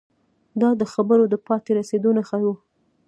دا 0.61 0.69
د 0.79 0.83
خبرو 0.93 1.23
د 1.29 1.35
پای 1.45 1.59
ته 1.65 1.71
رسیدو 1.79 2.09
نښه 2.17 2.37
وه 2.43 2.55